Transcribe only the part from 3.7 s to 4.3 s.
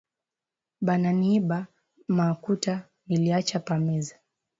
meza